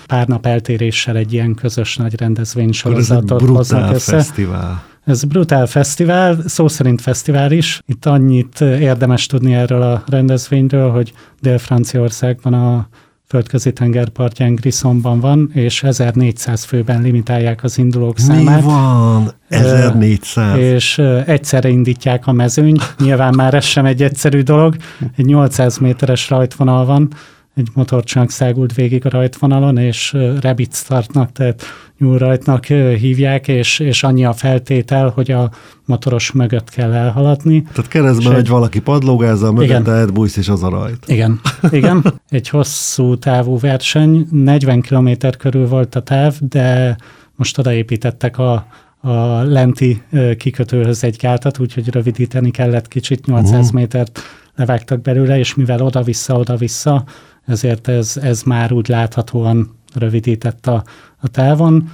pár 0.05 0.27
nap 0.27 0.45
eltéréssel 0.45 1.15
egy 1.15 1.33
ilyen 1.33 1.53
közös 1.53 1.95
nagy 1.95 2.19
rendezvény 2.19 2.71
sorozatot 2.71 3.41
hoznak 3.41 3.93
össze. 3.93 4.11
fesztivál. 4.11 4.83
Ez 5.05 5.23
brutál 5.23 5.65
fesztivál, 5.65 6.37
szó 6.45 6.67
szerint 6.67 7.01
fesztivál 7.01 7.51
is. 7.51 7.81
Itt 7.85 8.05
annyit 8.05 8.61
érdemes 8.61 9.25
tudni 9.25 9.53
erről 9.53 9.81
a 9.81 10.03
rendezvényről, 10.07 10.91
hogy 10.91 11.13
Dél-Franciaországban 11.41 12.53
a 12.53 12.87
földközi 13.27 13.73
tengerpartján 13.73 14.55
Grissonban 14.55 15.19
van, 15.19 15.49
és 15.53 15.83
1400 15.83 16.63
főben 16.63 17.01
limitálják 17.01 17.63
az 17.63 17.77
indulók 17.77 18.19
számát. 18.19 18.61
Mi 18.61 18.65
van? 18.65 19.31
1400? 19.49 20.57
És 20.57 20.97
egyszerre 21.25 21.69
indítják 21.69 22.27
a 22.27 22.31
mezőny. 22.31 22.77
Nyilván 22.99 23.35
már 23.35 23.53
ez 23.53 23.63
sem 23.63 23.85
egy 23.85 24.03
egyszerű 24.03 24.41
dolog. 24.41 24.75
Egy 25.15 25.25
800 25.25 25.77
méteres 25.77 26.29
rajtvonal 26.29 26.85
van, 26.85 27.09
egy 27.57 27.67
motorcsánk 27.73 28.31
szágult 28.31 28.73
végig 28.73 29.05
a 29.05 29.09
rajtvonalon, 29.09 29.77
és 29.77 30.15
rabbit 30.41 30.75
startnak, 30.75 31.31
tehát 31.31 31.63
nyúlrajtnak 31.97 32.65
hívják, 32.65 33.47
és, 33.47 33.79
és 33.79 34.03
annyi 34.03 34.25
a 34.25 34.33
feltétel, 34.33 35.09
hogy 35.09 35.31
a 35.31 35.51
motoros 35.85 36.31
mögött 36.31 36.69
kell 36.69 36.93
elhaladni. 36.93 37.61
Tehát 37.61 37.87
keresztben 37.87 38.35
egy 38.35 38.47
valaki 38.47 38.79
padlógázzal, 38.79 39.51
mögötte 39.51 39.91
elbújsz, 39.91 40.37
és 40.37 40.49
az 40.49 40.63
a 40.63 40.69
rajt. 40.69 41.03
Igen, 41.07 41.39
igen. 41.71 42.03
Egy 42.29 42.49
hosszú 42.49 43.15
távú 43.15 43.59
verseny, 43.59 44.27
40 44.31 44.81
km 44.81 45.09
körül 45.37 45.67
volt 45.67 45.95
a 45.95 46.01
táv, 46.01 46.35
de 46.39 46.97
most 47.35 47.57
odaépítettek 47.57 48.37
a, 48.37 48.67
a 49.01 49.41
lenti 49.41 50.01
kikötőhöz 50.37 51.03
egy 51.03 51.15
gátat, 51.19 51.59
úgyhogy 51.59 51.89
rövidíteni 51.89 52.51
kellett 52.51 52.87
kicsit, 52.87 53.25
800 53.25 53.59
uh-huh. 53.59 53.71
métert 53.71 54.19
levágtak 54.55 55.01
belőle, 55.01 55.37
és 55.37 55.55
mivel 55.55 55.81
oda-vissza, 55.81 56.35
oda-vissza, 56.35 57.03
ezért 57.47 57.87
ez, 57.87 58.17
ez 58.21 58.43
már 58.43 58.71
úgy 58.71 58.87
láthatóan 58.87 59.75
rövidített 59.93 60.67
a, 60.67 60.83
a 61.19 61.27
távon. 61.27 61.89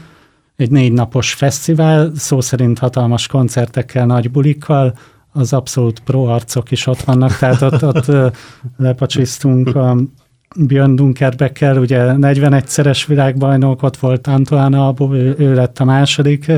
Egy 0.55 0.71
négy 0.71 0.91
napos 0.91 1.33
fesztivál, 1.33 2.11
szó 2.15 2.41
szerint 2.41 2.79
hatalmas 2.79 3.27
koncertekkel, 3.27 4.05
nagy 4.05 4.31
bulikkal, 4.31 4.97
az 5.31 5.53
abszolút 5.53 5.99
pro 5.99 6.23
arcok 6.23 6.71
is 6.71 6.87
ott 6.87 7.01
vannak, 7.01 7.37
tehát 7.37 7.61
ott, 7.61 7.85
ott 7.85 8.31
lepacsisztunk 8.77 9.75
a 9.75 9.97
Björn 10.55 10.95
Dunkerbekkel, 10.95 11.77
ugye 11.77 12.13
41-szeres 12.17 13.03
világbajnok, 13.07 13.83
ott 13.83 13.97
volt 13.97 14.27
Antoine 14.27 14.93
ő, 14.99 15.35
ő 15.37 15.53
lett 15.53 15.79
a 15.79 15.83
második, 15.83 16.51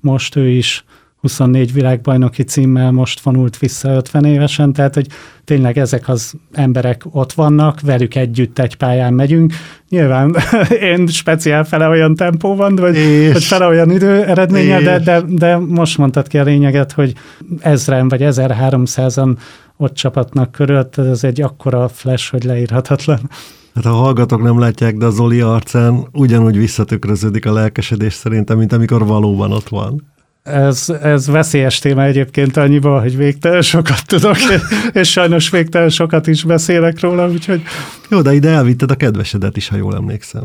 most 0.00 0.36
ő 0.36 0.48
is 0.48 0.84
24 1.22 1.72
világbajnoki 1.72 2.42
címmel 2.42 2.90
most 2.90 3.20
vonult 3.20 3.58
vissza 3.58 3.94
50 3.94 4.24
évesen, 4.24 4.72
tehát 4.72 4.94
hogy 4.94 5.06
tényleg 5.44 5.78
ezek 5.78 6.08
az 6.08 6.32
emberek 6.52 7.02
ott 7.10 7.32
vannak, 7.32 7.80
velük 7.80 8.14
együtt 8.14 8.58
egy 8.58 8.76
pályán 8.76 9.14
megyünk. 9.14 9.52
Nyilván 9.88 10.36
én 10.92 11.06
speciál 11.06 11.64
fele 11.64 11.88
olyan 11.88 12.14
tempóban, 12.14 12.76
vagy, 12.76 12.96
és, 12.96 13.32
vagy 13.32 13.44
fele 13.44 13.66
olyan 13.66 13.90
idő 13.90 14.24
eredménye, 14.24 14.80
de, 14.80 14.98
de, 14.98 15.20
de 15.28 15.56
most 15.56 15.98
mondtad 15.98 16.26
ki 16.26 16.38
a 16.38 16.42
lényeget, 16.42 16.92
hogy 16.92 17.12
ezren 17.60 18.08
vagy 18.08 18.20
1300-an 18.24 19.36
ott 19.76 19.94
csapatnak 19.94 20.52
körül, 20.52 20.88
ez 20.96 21.24
egy 21.24 21.40
akkora 21.40 21.88
flash, 21.88 22.30
hogy 22.30 22.44
leírhatatlan. 22.44 23.30
Hát 23.74 23.84
a 23.84 23.90
hallgatók 23.90 24.42
nem 24.42 24.58
látják, 24.58 24.96
de 24.96 25.06
az 25.06 25.14
Zoli 25.14 25.40
arcán 25.40 26.06
ugyanúgy 26.12 26.56
visszatükröződik 26.56 27.46
a 27.46 27.52
lelkesedés 27.52 28.12
szerintem, 28.12 28.58
mint 28.58 28.72
amikor 28.72 29.06
valóban 29.06 29.52
ott 29.52 29.68
van. 29.68 30.11
Ez, 30.42 30.88
ez 31.02 31.26
veszélyes 31.26 31.78
téma 31.78 32.02
egyébként 32.02 32.56
annyiban, 32.56 33.00
hogy 33.00 33.16
végtelen 33.16 33.62
sokat 33.62 34.06
tudok, 34.06 34.36
és 34.92 35.10
sajnos 35.10 35.50
végtelen 35.50 35.88
sokat 35.88 36.26
is 36.26 36.44
beszélek 36.44 37.00
róla, 37.00 37.28
úgyhogy... 37.28 37.62
Jó, 38.10 38.22
de 38.22 38.34
ide 38.34 38.50
elvitted 38.50 38.90
a 38.90 38.94
kedvesedet 38.94 39.56
is, 39.56 39.68
ha 39.68 39.76
jól 39.76 39.94
emlékszem. 39.94 40.42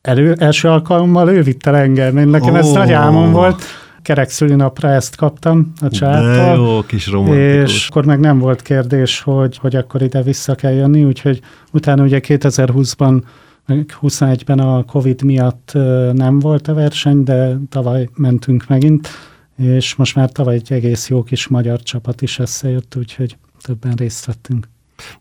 Elő, 0.00 0.34
első 0.38 0.68
alkalommal 0.68 1.28
ő 1.28 1.42
vitt 1.42 1.66
el 1.66 1.76
engem, 1.76 2.16
én 2.16 2.28
nekem 2.28 2.52
oh. 2.52 2.58
ez 2.58 2.70
nagy 2.70 2.92
álmom 2.92 3.32
volt, 3.32 3.62
kerek 4.02 4.30
szülinapra 4.30 4.88
ezt 4.88 5.16
kaptam 5.16 5.72
a 5.80 5.88
családtól. 5.88 6.44
De 6.44 6.62
jó, 6.62 6.82
kis 6.82 7.06
romantikus. 7.06 7.74
És 7.74 7.88
akkor 7.88 8.04
meg 8.04 8.20
nem 8.20 8.38
volt 8.38 8.62
kérdés, 8.62 9.20
hogy, 9.20 9.58
hogy 9.58 9.76
akkor 9.76 10.02
ide 10.02 10.22
vissza 10.22 10.54
kell 10.54 10.72
jönni, 10.72 11.04
úgyhogy 11.04 11.40
utána 11.72 12.02
ugye 12.02 12.20
2020-ban 12.22 13.22
21-ben 14.02 14.58
a 14.58 14.84
Covid 14.84 15.22
miatt 15.22 15.72
nem 16.12 16.38
volt 16.38 16.68
a 16.68 16.74
verseny, 16.74 17.22
de 17.22 17.56
tavaly 17.68 18.08
mentünk 18.14 18.64
megint, 18.68 19.08
és 19.60 19.94
most 19.94 20.14
már 20.14 20.30
tavaly 20.30 20.54
egy 20.54 20.72
egész 20.72 21.08
jó 21.08 21.22
kis 21.22 21.48
magyar 21.48 21.82
csapat 21.82 22.22
is 22.22 22.38
összejött, 22.38 22.96
úgyhogy 22.96 23.36
többen 23.62 23.92
részt 23.94 24.24
vettünk. 24.24 24.68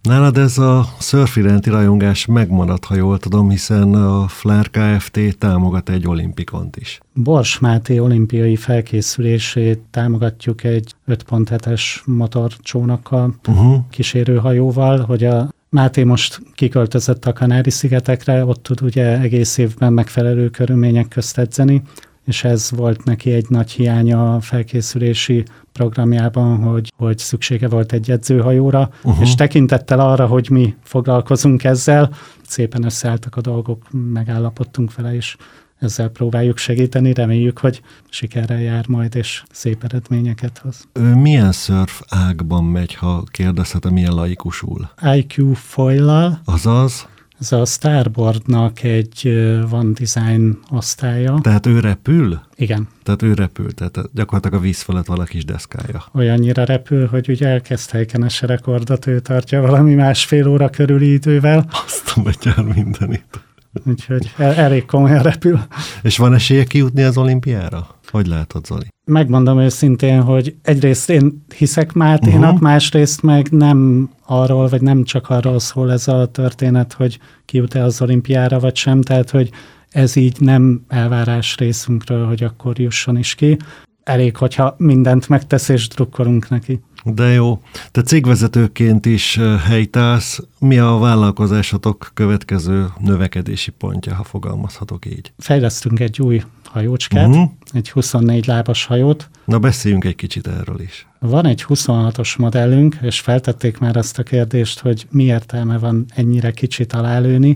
Nálad 0.01 0.37
ez 0.37 0.57
a 0.57 0.85
szörf 0.99 1.35
iránti 1.35 1.69
rajongás 1.69 2.25
megmaradt, 2.25 2.85
ha 2.85 2.95
jól 2.95 3.19
tudom, 3.19 3.49
hiszen 3.49 3.93
a 3.93 4.27
Flár 4.27 4.69
Kft. 4.69 5.19
támogat 5.37 5.89
egy 5.89 6.07
olimpikont 6.07 6.77
is. 6.77 6.99
Bors 7.13 7.59
Máté 7.59 7.99
olimpiai 7.99 8.55
felkészülését 8.55 9.79
támogatjuk 9.91 10.63
egy 10.63 10.93
5.7-es 11.07 11.81
motorcsónakkal, 12.05 13.35
uh-huh. 13.47 13.79
kísérőhajóval, 13.89 14.99
hogy 14.99 15.23
a 15.23 15.49
Máté 15.69 16.03
most 16.03 16.41
kiköltözött 16.53 17.25
a 17.25 17.33
Kanári-szigetekre, 17.33 18.45
ott 18.45 18.63
tud 18.63 18.81
ugye 18.81 19.19
egész 19.19 19.57
évben 19.57 19.93
megfelelő 19.93 20.49
körülmények 20.49 21.07
közt 21.07 21.37
edzeni, 21.37 21.81
és 22.29 22.43
ez 22.43 22.71
volt 22.71 23.03
neki 23.03 23.31
egy 23.31 23.45
nagy 23.49 23.71
hiánya 23.71 24.35
a 24.35 24.41
felkészülési 24.41 25.43
programjában, 25.71 26.63
hogy, 26.63 26.93
hogy 26.97 27.17
szüksége 27.17 27.67
volt 27.67 27.91
egy 27.91 28.11
edzőhajóra, 28.11 28.89
uh-huh. 29.03 29.21
és 29.21 29.35
tekintettel 29.35 29.99
arra, 29.99 30.25
hogy 30.25 30.49
mi 30.49 30.75
foglalkozunk 30.83 31.63
ezzel, 31.63 32.11
szépen 32.47 32.83
összeálltak 32.83 33.35
a 33.35 33.41
dolgok, 33.41 33.87
megállapodtunk 34.13 34.95
vele, 34.95 35.15
és 35.15 35.35
ezzel 35.79 36.09
próbáljuk 36.09 36.57
segíteni, 36.57 37.13
reméljük, 37.13 37.59
hogy 37.59 37.81
sikerrel 38.09 38.61
jár 38.61 38.87
majd, 38.87 39.15
és 39.15 39.43
szép 39.51 39.83
eredményeket 39.83 40.57
hoz. 40.57 40.87
Ő 40.93 41.15
milyen 41.15 41.51
szörf 41.51 42.01
ágban 42.09 42.63
megy, 42.63 42.93
ha 42.95 43.23
kérdezhetem, 43.31 43.93
milyen 43.93 44.13
laikusul? 44.13 44.89
IQ 45.15 45.53
foil 45.53 46.41
Azaz? 46.45 47.07
Ez 47.39 47.51
a 47.51 47.65
Starboardnak 47.65 48.83
egy 48.83 49.39
van 49.69 49.93
design 49.93 50.59
osztálya. 50.69 51.39
Tehát 51.41 51.65
ő 51.65 51.79
repül? 51.79 52.39
Igen. 52.55 52.87
Tehát 53.03 53.21
ő 53.21 53.33
repül, 53.33 53.73
tehát 53.73 53.99
gyakorlatilag 54.13 54.59
a 54.59 54.63
víz 54.63 54.81
felett 54.81 55.05
van 55.05 55.19
a 55.19 55.23
kis 55.23 55.45
deszkája. 55.45 56.03
Olyannyira 56.13 56.63
repül, 56.63 57.07
hogy 57.07 57.29
ugye 57.29 57.47
elkezd 57.47 57.89
helykenese 57.89 58.45
rekordot, 58.45 59.07
ő 59.07 59.19
tartja 59.19 59.61
valami 59.61 59.93
másfél 59.93 60.47
óra 60.47 60.69
körüli 60.69 61.11
idővel. 61.13 61.65
Azt 61.85 62.13
a 62.15 62.21
betyár 62.21 62.63
mindenit. 62.63 63.43
Úgyhogy 63.85 64.33
el, 64.37 64.53
elég 64.53 64.85
komolyan 64.85 65.23
repül. 65.23 65.59
És 66.01 66.17
van 66.17 66.33
esélye 66.33 66.63
kijutni 66.63 67.03
az 67.03 67.17
olimpiára? 67.17 67.87
Hogy 68.11 68.27
látod, 68.27 68.65
Zoli? 68.65 68.87
Megmondom 69.09 69.59
őszintén, 69.59 70.21
hogy 70.21 70.55
egyrészt 70.61 71.09
én 71.09 71.45
hiszek 71.57 71.93
Máténak, 71.93 72.43
uh-huh. 72.43 72.59
másrészt 72.59 73.21
meg 73.21 73.47
nem 73.51 74.09
arról, 74.25 74.67
vagy 74.67 74.81
nem 74.81 75.03
csak 75.03 75.29
arról 75.29 75.59
szól 75.59 75.91
ez 75.91 76.07
a 76.07 76.25
történet, 76.25 76.93
hogy 76.93 77.19
kijut-e 77.45 77.83
az 77.83 78.01
olimpiára, 78.01 78.59
vagy 78.59 78.75
sem, 78.75 79.01
tehát, 79.01 79.29
hogy 79.29 79.49
ez 79.89 80.15
így 80.15 80.39
nem 80.39 80.85
elvárás 80.87 81.57
részünkről, 81.57 82.27
hogy 82.27 82.43
akkor 82.43 82.79
jusson 82.79 83.17
is 83.17 83.35
ki. 83.35 83.57
Elég, 84.03 84.35
hogyha 84.37 84.75
mindent 84.77 85.29
megtesz, 85.29 85.69
és 85.69 85.87
drukkolunk 85.87 86.49
neki. 86.49 86.79
De 87.03 87.27
jó. 87.27 87.61
Te 87.91 88.01
cégvezetőként 88.01 89.05
is 89.05 89.39
helytálsz. 89.65 90.39
Mi 90.59 90.77
a 90.77 90.97
vállalkozásotok 90.97 92.11
következő 92.13 92.85
növekedési 92.99 93.71
pontja, 93.71 94.15
ha 94.15 94.23
fogalmazhatok 94.23 95.05
így? 95.05 95.33
Fejlesztünk 95.37 95.99
egy 95.99 96.21
új 96.21 96.43
hajócskát, 96.71 97.27
uh-huh. 97.27 97.51
egy 97.71 97.91
24 97.91 98.45
lábas 98.45 98.85
hajót. 98.85 99.29
Na 99.45 99.59
beszéljünk 99.59 100.03
egy 100.05 100.15
kicsit 100.15 100.47
erről 100.47 100.79
is. 100.81 101.07
Van 101.19 101.45
egy 101.45 101.65
26-os 101.67 102.37
modellünk, 102.37 102.97
és 103.01 103.19
feltették 103.19 103.77
már 103.77 103.97
azt 103.97 104.19
a 104.19 104.23
kérdést, 104.23 104.79
hogy 104.79 105.07
mi 105.11 105.23
értelme 105.23 105.77
van 105.77 106.05
ennyire 106.15 106.51
kicsit 106.51 106.93
alálőni, 106.93 107.55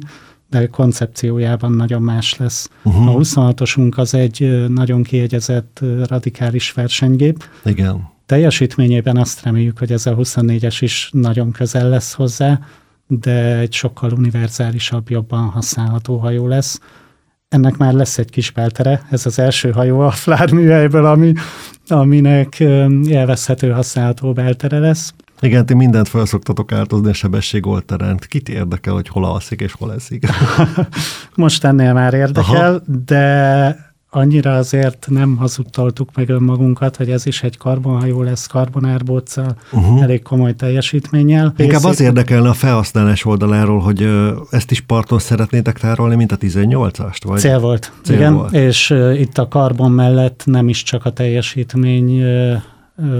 de 0.49 0.67
koncepciójában 0.67 1.71
nagyon 1.71 2.01
más 2.01 2.37
lesz. 2.37 2.69
Uh-huh. 2.83 3.07
A 3.07 3.17
26-osunk 3.17 3.95
az 3.95 4.13
egy 4.13 4.67
nagyon 4.69 5.03
kiegyezett, 5.03 5.81
radikális 6.07 6.71
versenygép. 6.71 7.43
Igen. 7.65 8.11
Teljesítményében 8.25 9.17
azt 9.17 9.43
reméljük, 9.43 9.77
hogy 9.77 9.91
ez 9.91 10.05
a 10.05 10.15
24-es 10.15 10.77
is 10.79 11.09
nagyon 11.13 11.51
közel 11.51 11.89
lesz 11.89 12.13
hozzá, 12.13 12.59
de 13.07 13.57
egy 13.57 13.73
sokkal 13.73 14.11
univerzálisabb, 14.11 15.09
jobban 15.09 15.43
használható 15.43 16.17
hajó 16.17 16.47
lesz. 16.47 16.79
Ennek 17.53 17.77
már 17.77 17.93
lesz 17.93 18.17
egy 18.17 18.29
kis 18.29 18.51
beltere, 18.51 19.01
ez 19.09 19.25
az 19.25 19.39
első 19.39 19.71
hajó 19.71 19.99
a 19.99 20.11
Flár 20.11 20.51
műhelyből, 20.51 21.05
ami, 21.05 21.33
aminek 21.87 22.59
élvezhető 23.05 23.69
használható 23.69 24.33
beltere 24.33 24.79
lesz. 24.79 25.13
Igen, 25.39 25.65
ti 25.65 25.73
mindent 25.73 26.07
felszoktatok 26.07 26.71
áltozni 26.71 27.09
a 27.09 27.13
sebességolterán. 27.13 28.19
Kit 28.27 28.49
érdekel, 28.49 28.93
hogy 28.93 29.07
hol 29.07 29.25
alszik 29.25 29.61
és 29.61 29.73
hol 29.73 29.93
eszik? 29.93 30.25
Most 31.35 31.63
ennél 31.63 31.93
már 31.93 32.13
érdekel, 32.13 32.73
Aha. 32.73 32.81
de 33.05 33.92
annyira 34.15 34.55
azért 34.55 35.07
nem 35.09 35.35
hazudtoltuk 35.35 36.09
meg 36.15 36.29
önmagunkat, 36.29 36.95
hogy 36.95 37.09
ez 37.09 37.25
is 37.25 37.43
egy 37.43 37.57
karbonhajó 37.57 38.21
lesz 38.21 38.47
karbonárbóccal, 38.47 39.55
uh-huh. 39.71 40.01
elég 40.01 40.21
komoly 40.21 40.55
teljesítménnyel. 40.55 41.53
Inkább 41.57 41.83
az 41.83 41.99
érdekelne 41.99 42.49
a 42.49 42.53
felhasználás 42.53 43.25
oldaláról, 43.25 43.79
hogy 43.79 44.09
ezt 44.49 44.71
is 44.71 44.81
parton 44.81 45.19
szeretnétek 45.19 45.79
tárolni, 45.79 46.15
mint 46.15 46.31
a 46.31 46.37
18-ast? 46.37 47.17
Vagy? 47.25 47.39
Cél 47.39 47.59
volt, 47.59 47.91
Cél 48.03 48.15
igen, 48.15 48.33
volt. 48.33 48.53
és 48.53 48.95
itt 49.17 49.37
a 49.37 49.47
karbon 49.47 49.91
mellett 49.91 50.41
nem 50.45 50.69
is 50.69 50.83
csak 50.83 51.05
a 51.05 51.09
teljesítmény 51.09 52.23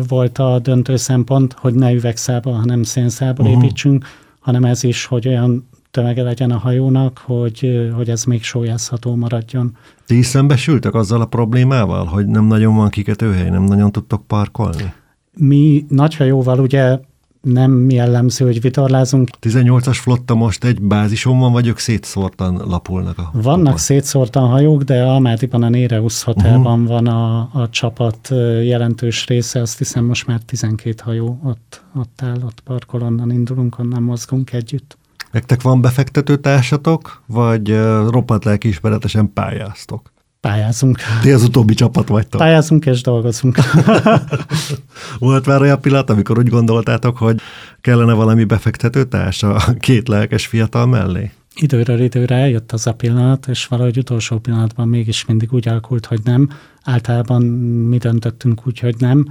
volt 0.07 0.37
a 0.37 0.59
döntő 0.59 0.95
szempont, 0.95 1.55
hogy 1.57 1.73
ne 1.73 1.93
üvegszába, 1.93 2.51
hanem 2.51 2.83
szénszába 2.83 3.43
uh-huh. 3.43 3.63
építsünk, 3.63 4.05
hanem 4.39 4.63
ez 4.63 4.83
is, 4.83 5.05
hogy 5.05 5.27
olyan 5.27 5.67
tömege 5.93 6.23
legyen 6.23 6.51
a 6.51 6.57
hajónak, 6.57 7.17
hogy, 7.25 7.89
hogy 7.95 8.09
ez 8.09 8.23
még 8.23 8.43
sólyázható 8.43 9.15
maradjon. 9.15 9.77
Ti 10.05 10.17
is 10.17 10.25
szembesültek 10.25 10.93
azzal 10.93 11.21
a 11.21 11.25
problémával, 11.25 12.05
hogy 12.05 12.27
nem 12.27 12.45
nagyon 12.45 12.75
van 12.75 12.89
kikötőhely, 12.89 13.49
nem 13.49 13.63
nagyon 13.63 13.91
tudtok 13.91 14.27
parkolni? 14.27 14.93
Mi 15.37 15.85
nagy 15.89 16.15
hajóval 16.15 16.59
ugye 16.59 16.99
nem 17.41 17.89
jellemző, 17.89 18.45
hogy 18.45 18.61
vitorlázunk. 18.61 19.29
18-as 19.41 19.97
flotta 20.01 20.35
most 20.35 20.63
egy 20.63 20.81
bázison 20.81 21.39
van, 21.39 21.51
vagy 21.51 21.67
ők 21.67 21.77
szétszórtan 21.77 22.55
lapulnak 22.55 23.17
a 23.17 23.29
Vannak 23.33 23.65
csapat. 23.65 23.79
szétszórtan 23.79 24.49
hajók, 24.49 24.83
de 24.83 25.03
Almátiban 25.03 25.63
a 25.63 25.69
Néreus 25.69 26.23
Hotelban 26.23 26.81
uh-huh. 26.81 26.87
van 26.87 27.07
a, 27.07 27.49
a 27.61 27.69
csapat 27.69 28.27
jelentős 28.63 29.25
része, 29.27 29.61
azt 29.61 29.77
hiszem 29.77 30.05
most 30.05 30.27
már 30.27 30.39
12 30.39 30.95
hajó 31.03 31.39
ott, 31.43 31.83
ott 31.95 32.21
áll, 32.23 32.41
ott 32.45 32.59
parkol, 32.59 33.01
onnan 33.01 33.31
indulunk, 33.31 33.79
onnan 33.79 34.03
mozgunk 34.03 34.53
együtt. 34.53 34.97
Nektek 35.33 35.61
van 35.61 35.81
befektető 35.81 36.35
társatok, 36.35 37.23
vagy 37.25 37.69
roppant 38.09 38.45
lelkiismeretesen 38.45 39.33
pályáztok? 39.33 40.11
Pályázunk. 40.39 40.97
Ti 41.21 41.31
az 41.31 41.43
utóbbi 41.43 41.73
csapat 41.73 42.07
vagytok. 42.07 42.41
Pályázunk 42.41 42.85
és 42.85 43.01
dolgozunk. 43.01 43.57
Volt 45.19 45.45
már 45.45 45.61
olyan 45.61 45.81
pillanat, 45.81 46.09
amikor 46.09 46.37
úgy 46.37 46.47
gondoltátok, 46.47 47.17
hogy 47.17 47.39
kellene 47.81 48.13
valami 48.13 48.43
befektető 48.43 49.03
társ 49.03 49.43
a 49.43 49.57
két 49.79 50.07
lelkes 50.07 50.47
fiatal 50.47 50.85
mellé? 50.85 51.31
Időről 51.55 51.99
időre 51.99 52.35
eljött 52.35 52.71
az 52.71 52.87
a 52.87 52.93
pillanat, 52.93 53.47
és 53.47 53.65
valahogy 53.65 53.97
utolsó 53.97 54.39
pillanatban 54.39 54.87
mégis 54.87 55.25
mindig 55.25 55.53
úgy 55.53 55.67
alakult, 55.67 56.05
hogy 56.05 56.19
nem. 56.23 56.49
Általában 56.83 57.43
mi 57.89 57.97
döntöttünk 57.97 58.67
úgy, 58.67 58.79
hogy 58.79 58.95
nem 58.99 59.25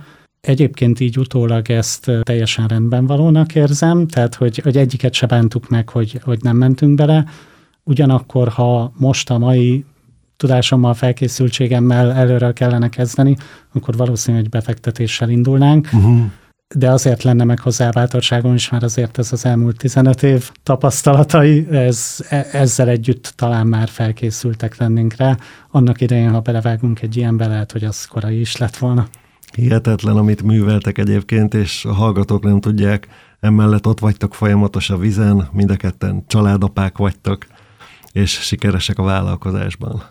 Egyébként 0.47 1.01
így 1.01 1.19
utólag 1.19 1.71
ezt 1.71 2.11
teljesen 2.23 2.69
rendben 2.69 3.07
valónak 3.07 3.55
érzem, 3.55 4.07
tehát 4.07 4.35
hogy, 4.35 4.59
hogy 4.59 4.77
egyiket 4.77 5.13
se 5.15 5.27
bántuk 5.27 5.69
meg, 5.69 5.89
hogy, 5.89 6.21
hogy 6.25 6.39
nem 6.43 6.57
mentünk 6.57 6.95
bele. 6.95 7.25
Ugyanakkor, 7.83 8.49
ha 8.49 8.93
most 8.97 9.31
a 9.31 9.39
mai 9.39 9.85
tudásommal, 10.37 10.95
felkészültségemmel 10.95 12.13
előre 12.13 12.53
kellene 12.53 12.89
kezdeni, 12.89 13.37
akkor 13.73 13.97
valószínűleg 13.97 14.49
befektetéssel 14.49 15.29
indulnánk. 15.29 15.89
Uh-huh. 15.93 16.21
De 16.75 16.91
azért 16.91 17.23
lenne 17.23 17.45
meg 17.45 17.59
hozzá 17.59 17.91
bátorságom 17.91 18.55
is, 18.55 18.71
mert 18.71 18.83
azért 18.83 19.19
ez 19.19 19.33
az 19.33 19.45
elmúlt 19.45 19.77
15 19.77 20.23
év 20.23 20.51
tapasztalatai, 20.63 21.67
ez, 21.71 22.27
e, 22.29 22.47
ezzel 22.53 22.89
együtt 22.89 23.33
talán 23.37 23.67
már 23.67 23.89
felkészültek 23.89 24.77
lennénk 24.77 25.15
rá. 25.17 25.37
Annak 25.71 26.01
idején, 26.01 26.31
ha 26.31 26.41
belevágunk 26.41 27.03
egy 27.03 27.17
ilyenbe, 27.17 27.47
lehet, 27.47 27.73
hogy 27.73 27.85
az 27.85 28.05
korai 28.05 28.41
is 28.41 28.57
lett 28.57 28.77
volna. 28.77 29.09
Hihetetlen, 29.57 30.17
amit 30.17 30.43
műveltek 30.43 30.99
egyébként, 30.99 31.55
és 31.55 31.85
a 31.85 31.93
hallgatók 31.93 32.43
nem 32.43 32.61
tudják, 32.61 33.09
emellett 33.41 33.87
ott 33.87 34.01
vagytok 34.01 34.35
folyamatos 34.35 34.91
a 34.91 34.99
vizen, 34.99 35.49
mind 35.53 35.71
a 35.71 35.77
ketten 35.77 36.25
családapák 36.27 36.99
vagytok, 36.99 37.47
és 38.13 38.31
sikeresek 38.31 38.99
a 38.99 39.03
vállalkozásban. 39.03 40.03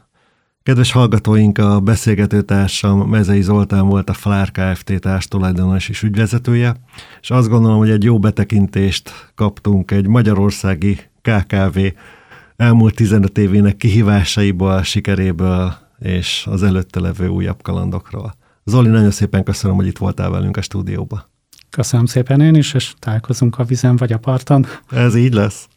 Kedves 0.63 0.91
hallgatóink, 0.91 1.57
a 1.57 1.79
beszélgetőtársam 1.79 2.99
Mezei 3.09 3.41
Zoltán 3.41 3.87
volt 3.87 4.09
a 4.09 4.13
Flár 4.13 4.51
Kft. 4.51 4.99
társ 4.99 5.27
tulajdonos 5.27 5.89
és 5.89 6.03
ügyvezetője, 6.03 6.75
és 7.21 7.31
azt 7.31 7.49
gondolom, 7.49 7.77
hogy 7.77 7.89
egy 7.89 8.03
jó 8.03 8.19
betekintést 8.19 9.31
kaptunk 9.35 9.91
egy 9.91 10.07
magyarországi 10.07 10.99
KKV 11.21 11.79
elmúlt 12.55 12.95
15 12.95 13.37
évének 13.37 13.77
kihívásaiból, 13.77 14.83
sikeréből 14.83 15.73
és 15.99 16.47
az 16.49 16.63
előtte 16.63 16.99
levő 16.99 17.27
újabb 17.27 17.61
kalandokról. 17.61 18.39
Zoli, 18.65 18.89
nagyon 18.89 19.11
szépen 19.11 19.43
köszönöm, 19.43 19.75
hogy 19.75 19.87
itt 19.87 19.97
voltál 19.97 20.29
velünk 20.29 20.57
a 20.57 20.61
stúdióba. 20.61 21.29
Köszönöm 21.69 22.05
szépen 22.05 22.41
én 22.41 22.55
is, 22.55 22.73
és 22.73 22.93
találkozunk 22.99 23.59
a 23.59 23.63
vizen 23.63 23.95
vagy 23.95 24.13
a 24.13 24.17
parton. 24.17 24.65
Ez 24.89 25.15
így 25.15 25.33
lesz. 25.33 25.67